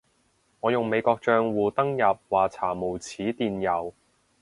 [0.61, 3.93] 我用美國帳戶登入話查無此電郵